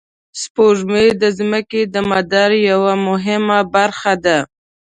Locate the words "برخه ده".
3.73-4.37